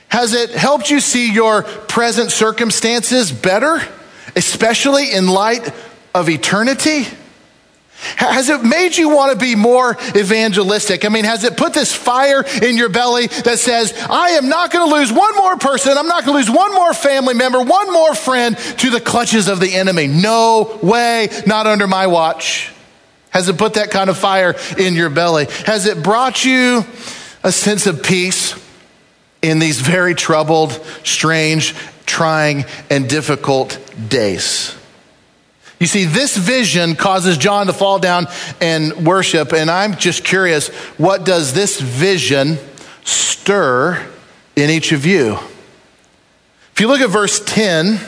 [0.08, 3.80] Has it helped you see your present circumstances better,
[4.36, 5.72] especially in light
[6.14, 7.06] of eternity?
[8.16, 11.04] Has it made you want to be more evangelistic?
[11.04, 14.72] I mean, has it put this fire in your belly that says, I am not
[14.72, 17.62] going to lose one more person, I'm not going to lose one more family member,
[17.62, 20.08] one more friend to the clutches of the enemy?
[20.08, 22.72] No way, not under my watch.
[23.32, 25.46] Has it put that kind of fire in your belly?
[25.66, 26.84] Has it brought you
[27.42, 28.54] a sense of peace
[29.40, 31.74] in these very troubled, strange,
[32.06, 34.76] trying, and difficult days?
[35.80, 38.28] You see, this vision causes John to fall down
[38.60, 42.58] and worship, and I'm just curious what does this vision
[43.02, 44.06] stir
[44.54, 45.38] in each of you?
[46.72, 47.98] If you look at verse 10,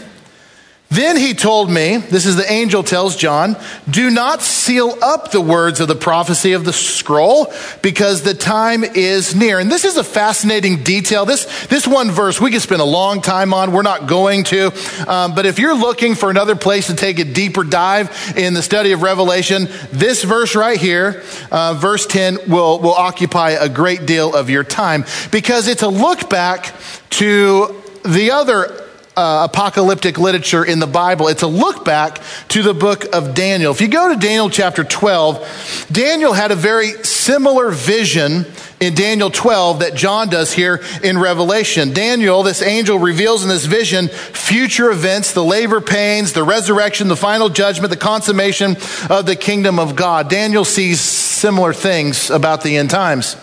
[0.94, 3.56] then he told me, this is the angel tells John,
[3.88, 7.52] do not seal up the words of the prophecy of the scroll
[7.82, 9.58] because the time is near.
[9.58, 11.24] And this is a fascinating detail.
[11.24, 13.72] This, this one verse we could spend a long time on.
[13.72, 14.72] We're not going to.
[15.08, 18.62] Um, but if you're looking for another place to take a deeper dive in the
[18.62, 24.06] study of Revelation, this verse right here, uh, verse 10, will, will occupy a great
[24.06, 26.74] deal of your time because it's a look back
[27.10, 28.83] to the other
[29.16, 31.28] uh, apocalyptic literature in the Bible.
[31.28, 33.72] It's a look back to the book of Daniel.
[33.72, 38.46] If you go to Daniel chapter 12, Daniel had a very similar vision
[38.80, 41.92] in Daniel 12 that John does here in Revelation.
[41.92, 47.16] Daniel, this angel, reveals in this vision future events, the labor pains, the resurrection, the
[47.16, 48.76] final judgment, the consummation
[49.08, 50.28] of the kingdom of God.
[50.28, 53.36] Daniel sees similar things about the end times.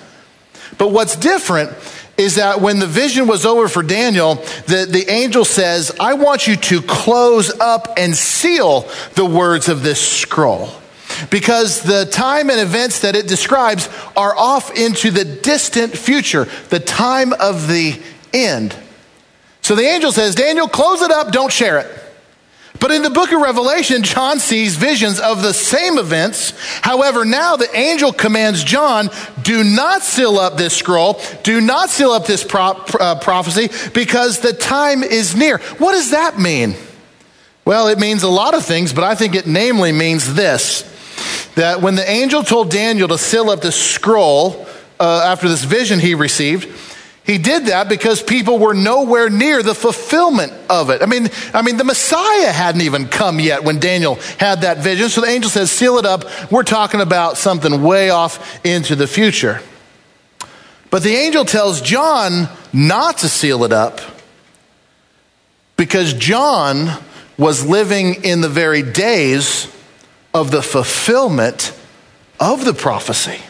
[0.78, 1.72] But what's different
[2.22, 4.36] is that when the vision was over for Daniel,
[4.68, 9.84] the, the angel says, I want you to close up and seal the words of
[9.84, 10.70] this scroll.
[11.30, 16.80] Because the time and events that it describes are off into the distant future, the
[16.80, 18.00] time of the
[18.34, 18.76] end.
[19.62, 22.11] So the angel says, Daniel, close it up, don't share it.
[22.82, 26.54] But in the book of Revelation, John sees visions of the same events.
[26.82, 29.12] However, now the angel commands John,
[29.44, 34.52] do not seal up this scroll, do not seal up this uh, prophecy, because the
[34.52, 35.60] time is near.
[35.78, 36.76] What does that mean?
[37.65, 40.88] Well, it means a lot of things, but I think it namely means this
[41.56, 44.65] that when the angel told Daniel to seal up the scroll
[45.00, 46.67] uh, after this vision he received,
[47.24, 51.04] he did that because people were nowhere near the fulfillment of it.
[51.04, 55.10] I mean, I mean, the Messiah hadn't even come yet when Daniel had that vision.
[55.10, 56.26] So the angel says, seal it up.
[56.52, 59.62] We're talking about something way off into the future.
[60.90, 64.02] But the angel tells John not to seal it up
[65.78, 66.90] because John
[67.38, 69.72] was living in the very days
[70.34, 71.74] of the fulfillment
[72.40, 73.42] of the prophecy.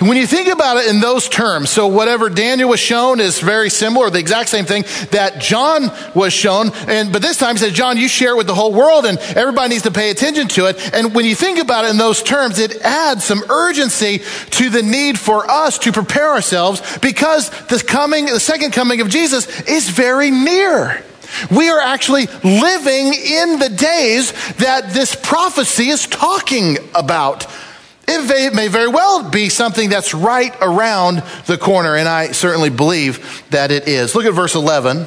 [0.00, 3.70] When you think about it in those terms, so whatever Daniel was shown is very
[3.70, 6.70] similar, the exact same thing that John was shown.
[6.88, 9.18] And, but this time he says, John, you share it with the whole world and
[9.18, 10.94] everybody needs to pay attention to it.
[10.94, 14.82] And when you think about it in those terms, it adds some urgency to the
[14.82, 19.88] need for us to prepare ourselves because the coming, the second coming of Jesus is
[19.88, 21.04] very near.
[21.50, 27.46] We are actually living in the days that this prophecy is talking about.
[28.06, 33.44] It may very well be something that's right around the corner, and I certainly believe
[33.50, 34.14] that it is.
[34.14, 35.06] Look at verse 11.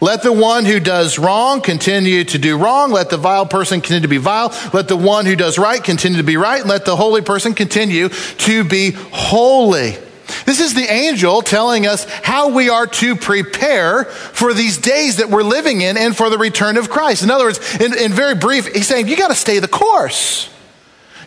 [0.00, 2.92] Let the one who does wrong continue to do wrong.
[2.92, 4.54] Let the vile person continue to be vile.
[4.74, 6.64] Let the one who does right continue to be right.
[6.66, 9.96] Let the holy person continue to be holy.
[10.44, 15.30] This is the angel telling us how we are to prepare for these days that
[15.30, 17.22] we're living in and for the return of Christ.
[17.22, 20.50] In other words, in, in very brief, he's saying you got to stay the course.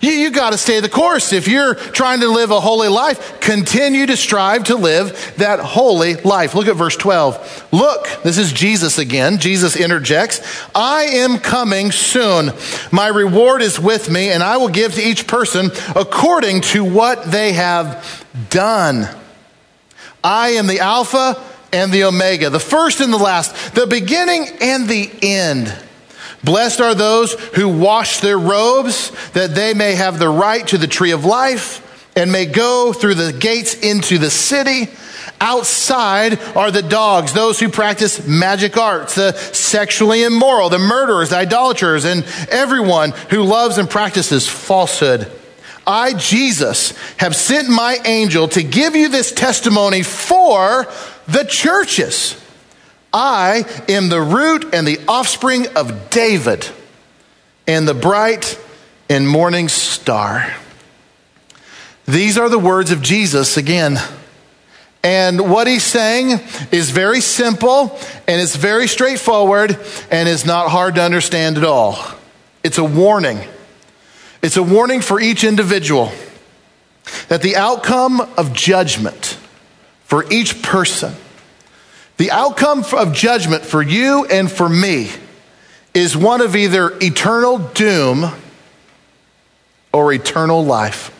[0.01, 1.33] You, you got to stay the course.
[1.33, 6.15] If you're trying to live a holy life, continue to strive to live that holy
[6.15, 6.55] life.
[6.55, 7.67] Look at verse 12.
[7.73, 9.39] Look, this is Jesus again.
[9.39, 10.41] Jesus interjects,
[10.73, 12.51] I am coming soon.
[12.91, 17.25] My reward is with me, and I will give to each person according to what
[17.25, 19.07] they have done.
[20.23, 21.41] I am the Alpha
[21.71, 25.75] and the Omega, the first and the last, the beginning and the end.
[26.43, 30.87] Blessed are those who wash their robes, that they may have the right to the
[30.87, 31.85] tree of life
[32.15, 34.89] and may go through the gates into the city.
[35.41, 41.37] Outside are the dogs, those who practice magic arts, the sexually immoral, the murderers, the
[41.37, 45.31] idolaters, and everyone who loves and practices falsehood.
[45.87, 50.87] I, Jesus, have sent my angel to give you this testimony for
[51.27, 52.35] the churches.
[53.13, 56.67] I am the root and the offspring of David
[57.67, 58.59] and the bright
[59.09, 60.53] and morning star.
[62.05, 63.97] These are the words of Jesus again.
[65.03, 66.39] And what he's saying
[66.71, 67.97] is very simple
[68.27, 69.79] and it's very straightforward
[70.11, 71.97] and is not hard to understand at all.
[72.63, 73.39] It's a warning.
[74.41, 76.11] It's a warning for each individual
[77.29, 79.37] that the outcome of judgment
[80.03, 81.13] for each person
[82.19, 85.09] the outcome of judgment for you and for me
[85.93, 88.29] is one of either eternal doom
[89.93, 91.15] or eternal life.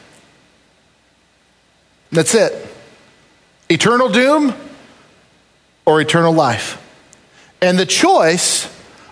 [2.11, 2.67] That's it.
[3.69, 4.53] Eternal doom
[5.85, 6.85] or eternal life.
[7.61, 8.65] And the choice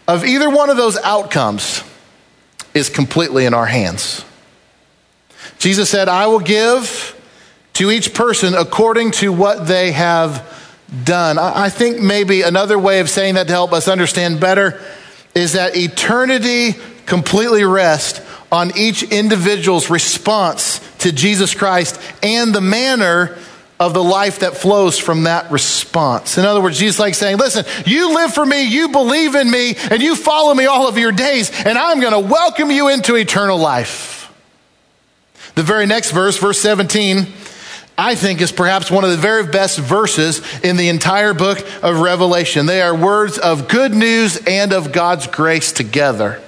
[0.09, 1.85] of either one of those outcomes
[2.73, 4.25] is completely in our hands.
[5.57, 7.15] Jesus said, I will give
[7.75, 10.56] to each person according to what they have
[11.03, 11.37] done.
[11.37, 14.79] I think maybe another way of saying that to help us understand better
[15.35, 16.75] is that eternity
[17.05, 18.21] completely rests
[18.51, 23.37] on each individual's response to Jesus Christ and the manner
[23.79, 26.37] of the life that flows from that response.
[26.37, 29.75] In other words, Jesus like saying, listen, you live for me, you believe in me,
[29.91, 33.15] and you follow me all of your days, and I'm going to welcome you into
[33.15, 34.33] eternal life.
[35.53, 37.27] The very next verse, verse 17,
[37.97, 41.99] I think is perhaps one of the very best verses in the entire book of
[41.99, 42.67] Revelation.
[42.67, 46.41] They are words of good news and of God's grace together.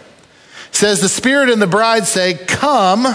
[0.67, 3.07] It says the Spirit and the bride say, Come,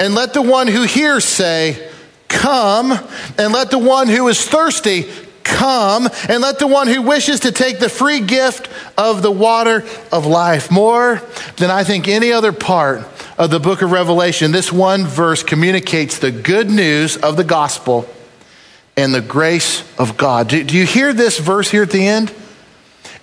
[0.00, 1.90] and let the one who hears say,
[2.26, 2.90] Come,
[3.38, 5.08] and let the one who is thirsty
[5.48, 9.84] come, and let the one who wishes to take the free gift of the water
[10.12, 10.70] of life.
[10.70, 11.22] More
[11.56, 13.00] than I think any other part
[13.38, 18.08] of the book of Revelation, this one verse communicates the good news of the gospel
[18.96, 20.48] and the grace of God.
[20.48, 22.32] Do, do, you hear this verse here at the end?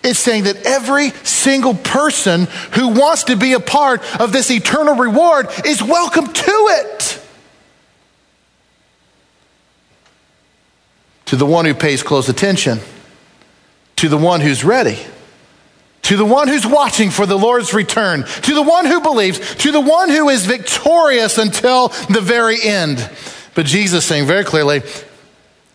[0.03, 4.95] It's saying that every single person who wants to be a part of this eternal
[4.95, 7.24] reward is welcome to it.
[11.25, 12.79] To the one who pays close attention,
[13.97, 14.99] to the one who's ready
[16.05, 19.71] to the one who's watching for the Lord's return, to the one who believes, to
[19.71, 23.09] the one who is victorious until the very end.
[23.55, 24.83] But Jesus saying very clearly,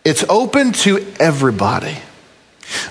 [0.05, 1.97] it's open to everybody.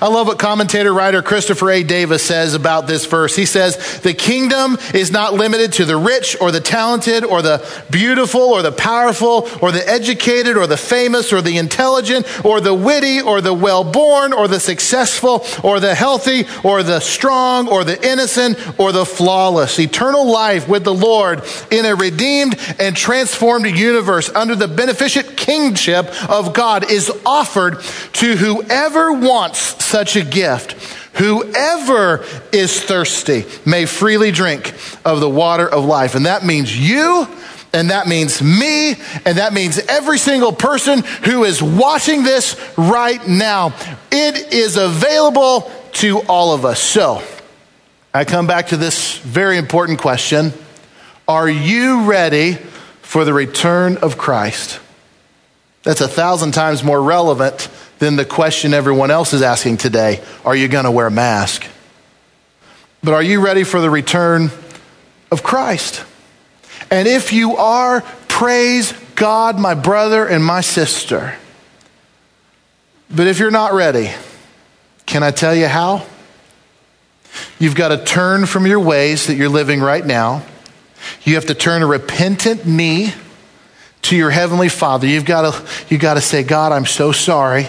[0.00, 1.82] I love what commentator writer Christopher A.
[1.82, 3.36] Davis says about this verse.
[3.36, 7.66] He says, The kingdom is not limited to the rich or the talented or the
[7.90, 12.74] beautiful or the powerful or the educated or the famous or the intelligent or the
[12.74, 17.84] witty or the well born or the successful or the healthy or the strong or
[17.84, 19.78] the innocent or the flawless.
[19.78, 26.06] Eternal life with the Lord in a redeemed and transformed universe under the beneficent kingship
[26.30, 27.80] of God is offered
[28.14, 30.72] to whoever wants such a gift.
[31.14, 36.14] Whoever is thirsty may freely drink of the water of life.
[36.14, 37.26] And that means you,
[37.72, 38.94] and that means me,
[39.24, 43.74] and that means every single person who is watching this right now.
[44.10, 46.80] It is available to all of us.
[46.80, 47.22] So,
[48.12, 50.52] I come back to this very important question
[51.28, 52.54] Are you ready
[53.02, 54.80] for the return of Christ?
[55.82, 57.68] That's a thousand times more relevant
[58.00, 61.64] than the question everyone else is asking today Are you going to wear a mask?
[63.02, 64.50] But are you ready for the return
[65.30, 66.04] of Christ?
[66.90, 71.36] And if you are, praise God, my brother and my sister.
[73.14, 74.10] But if you're not ready,
[75.06, 76.04] can I tell you how?
[77.58, 80.42] You've got to turn from your ways that you're living right now.
[81.24, 83.12] You have to turn a repentant knee
[84.02, 85.06] to your heavenly Father.
[85.06, 87.66] You've got to, you've got to say, God, I'm so sorry.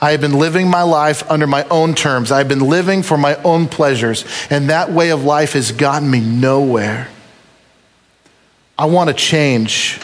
[0.00, 2.32] I have been living my life under my own terms.
[2.32, 4.24] I've been living for my own pleasures.
[4.48, 7.08] And that way of life has gotten me nowhere.
[8.78, 10.00] I want to change.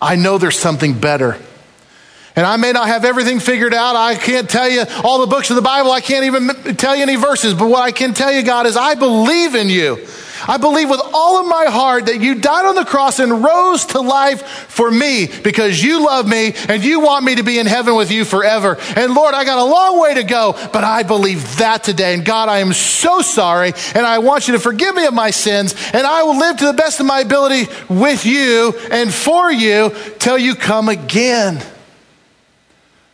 [0.00, 1.36] I know there's something better.
[2.36, 3.96] And I may not have everything figured out.
[3.96, 5.90] I can't tell you all the books of the Bible.
[5.90, 7.54] I can't even tell you any verses.
[7.54, 10.06] But what I can tell you, God, is I believe in you.
[10.46, 13.86] I believe with all of my heart that you died on the cross and rose
[13.86, 17.66] to life for me because you love me and you want me to be in
[17.66, 18.76] heaven with you forever.
[18.96, 22.14] And Lord, I got a long way to go, but I believe that today.
[22.14, 25.30] And God, I am so sorry and I want you to forgive me of my
[25.30, 29.50] sins and I will live to the best of my ability with you and for
[29.50, 31.62] you till you come again.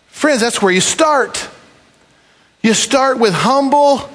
[0.06, 1.48] Friends, that's where you start.
[2.62, 4.08] You start with humble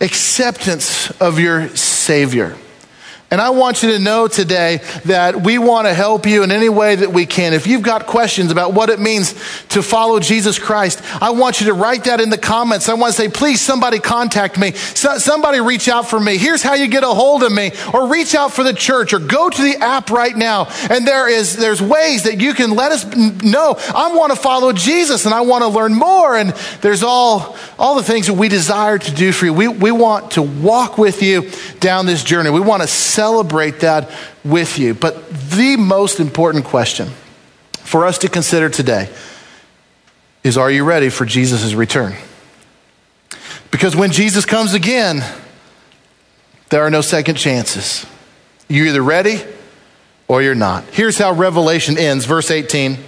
[0.00, 1.74] acceptance of your
[2.04, 2.54] Savior.
[3.34, 4.76] And I want you to know today
[5.06, 7.52] that we want to help you in any way that we can.
[7.52, 9.32] If you've got questions about what it means
[9.70, 12.88] to follow Jesus Christ, I want you to write that in the comments.
[12.88, 14.70] I want to say, please, somebody contact me.
[14.74, 16.36] So, somebody reach out for me.
[16.36, 17.72] Here's how you get a hold of me.
[17.92, 20.68] Or reach out for the church or go to the app right now.
[20.88, 23.04] And there is, there's ways that you can let us
[23.42, 26.36] know, I want to follow Jesus and I want to learn more.
[26.36, 26.50] And
[26.82, 29.52] there's all, all the things that we desire to do for you.
[29.52, 32.50] We, we want to walk with you down this journey.
[32.50, 32.88] We want to
[33.24, 34.10] celebrate that
[34.44, 34.92] with you.
[34.92, 37.08] But the most important question
[37.80, 39.08] for us to consider today
[40.42, 42.14] is Are you ready for Jesus' return?
[43.70, 45.24] Because when Jesus comes again,
[46.68, 48.04] there are no second chances.
[48.68, 49.42] You're either ready
[50.28, 50.84] or you're not.
[50.92, 52.98] Here's how Revelation ends, verse 18.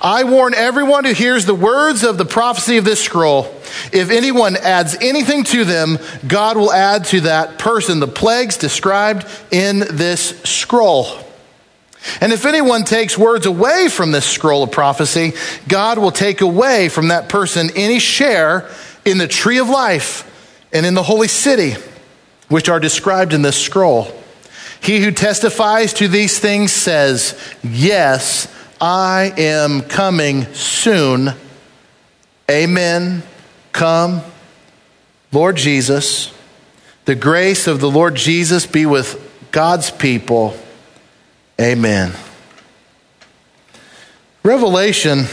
[0.00, 3.44] I warn everyone who hears the words of the prophecy of this scroll.
[3.92, 9.26] If anyone adds anything to them, God will add to that person the plagues described
[9.50, 11.06] in this scroll.
[12.20, 15.32] And if anyone takes words away from this scroll of prophecy,
[15.68, 18.68] God will take away from that person any share
[19.04, 20.28] in the tree of life
[20.72, 21.74] and in the holy city,
[22.48, 24.08] which are described in this scroll.
[24.80, 28.48] He who testifies to these things says, Yes,
[28.82, 31.34] I am coming soon.
[32.50, 33.22] Amen.
[33.70, 34.22] Come,
[35.30, 36.34] Lord Jesus.
[37.04, 39.20] The grace of the Lord Jesus be with
[39.52, 40.56] God's people.
[41.60, 42.10] Amen.
[44.42, 45.26] Revelation,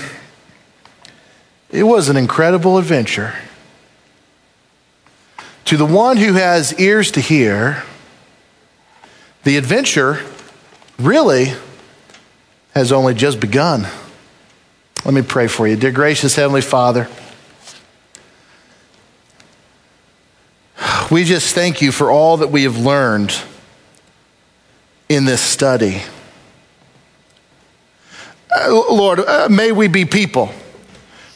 [1.71, 3.33] it was an incredible adventure.
[5.65, 7.81] To the one who has ears to hear,
[9.43, 10.23] the adventure
[10.99, 11.53] really
[12.79, 13.85] has only just begun.
[15.03, 15.75] Let me pray for you.
[15.75, 17.09] Dear gracious Heavenly Father,
[21.11, 23.37] we just thank you for all that we have learned
[25.09, 26.01] in this study.
[28.49, 30.49] Uh, Lord, uh, may we be people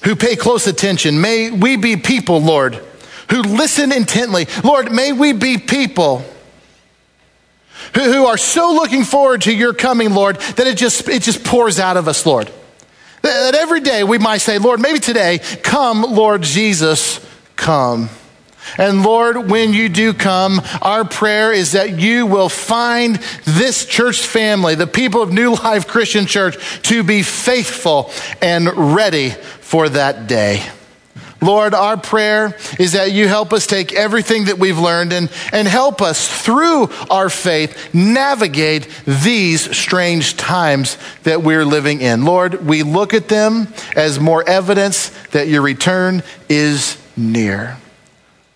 [0.05, 1.19] who pay close attention.
[1.19, 2.75] May we be people, Lord,
[3.29, 4.47] who listen intently.
[4.63, 6.23] Lord, may we be people
[7.95, 11.79] who, are so looking forward to your coming, Lord, that it just, it just pours
[11.79, 12.51] out of us, Lord.
[13.21, 17.25] That every day we might say, Lord, maybe today, come, Lord Jesus,
[17.55, 18.09] come.
[18.77, 23.15] And Lord, when you do come, our prayer is that you will find
[23.45, 28.11] this church family, the people of New Life Christian Church, to be faithful
[28.41, 30.63] and ready for that day.
[31.43, 35.67] Lord, our prayer is that you help us take everything that we've learned and, and
[35.67, 42.23] help us through our faith navigate these strange times that we're living in.
[42.23, 47.77] Lord, we look at them as more evidence that your return is near.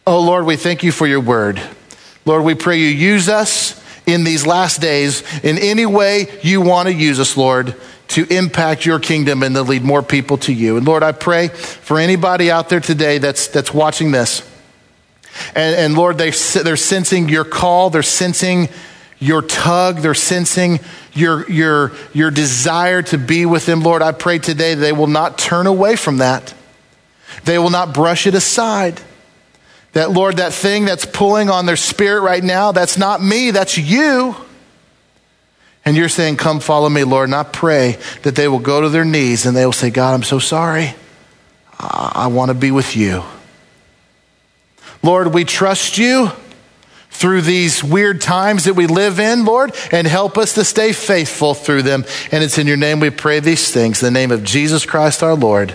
[0.06, 1.62] Oh, Lord, we thank you for your word.
[2.26, 6.88] Lord, we pray you use us in these last days in any way you want
[6.88, 7.76] to use us, Lord
[8.10, 10.78] to impact your kingdom and to lead more people to you.
[10.78, 14.42] And Lord, I pray for anybody out there today that's, that's watching this.
[15.56, 18.70] And, and Lord, they, they're sensing your call, they're sensing
[19.20, 20.80] your tug, they're sensing
[21.14, 23.82] your, your, your desire to be with them.
[23.82, 26.54] Lord, I pray today they will not turn away from that.
[27.44, 29.02] They will not brush it aside.
[29.94, 33.78] That, Lord, that thing that's pulling on their spirit right now, that's not me, that's
[33.78, 34.36] you.
[35.88, 37.30] And you're saying, Come follow me, Lord.
[37.30, 40.14] And I pray that they will go to their knees and they will say, God,
[40.14, 40.94] I'm so sorry.
[41.80, 43.24] I want to be with you.
[45.02, 46.30] Lord, we trust you
[47.10, 51.54] through these weird times that we live in, Lord, and help us to stay faithful
[51.54, 52.04] through them.
[52.34, 55.24] And it's in your name we pray these things, in the name of Jesus Christ
[55.24, 55.74] our Lord.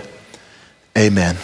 [0.95, 1.37] Amen.